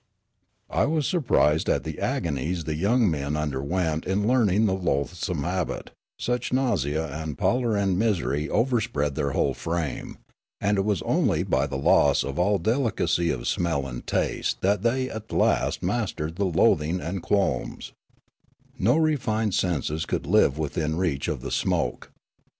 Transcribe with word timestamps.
I 0.71 0.85
was 0.87 1.05
surprised 1.07 1.69
at 1.69 1.83
the 1.83 1.99
agonies 1.99 2.63
the 2.63 2.73
young 2.73 3.07
men 3.07 3.37
under 3.37 3.61
went 3.61 4.05
in 4.05 4.27
learning 4.27 4.65
the 4.65 4.73
loathsome 4.73 5.43
habit, 5.43 5.91
such 6.17 6.51
nausea 6.51 7.05
and 7.13 7.37
pallor 7.37 7.75
and 7.75 7.99
misery 7.99 8.49
overspread 8.49 9.13
their 9.13 9.33
whole 9.33 9.53
frame; 9.53 10.17
and 10.59 10.79
it 10.79 10.85
was 10.85 11.03
only 11.03 11.43
by 11.43 11.67
the 11.67 11.77
loss 11.77 12.23
of 12.23 12.39
all 12.39 12.57
delicacy 12.57 13.29
of 13.29 13.47
smell 13.47 13.85
and 13.85 14.07
taste 14.07 14.61
that 14.61 14.81
they 14.81 15.07
at 15.07 15.31
last 15.31 15.83
mastered 15.83 16.35
the 16.35 16.45
loathing 16.45 16.99
and 16.99 17.21
qualms; 17.21 17.93
no 18.79 18.97
refined 18.97 19.53
senses 19.53 20.07
could 20.07 20.25
live 20.25 20.57
within 20.57 20.97
reach 20.97 21.27
of 21.27 21.41
the 21.41 21.51
smoke. 21.51 22.11